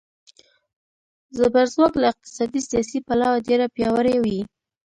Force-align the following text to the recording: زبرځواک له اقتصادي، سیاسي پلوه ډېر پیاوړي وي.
زبرځواک 1.39 1.93
له 2.01 2.05
اقتصادي، 2.13 2.61
سیاسي 2.69 2.99
پلوه 3.07 3.43
ډېر 3.47 3.61
پیاوړي 3.75 4.15
وي. 4.23 4.39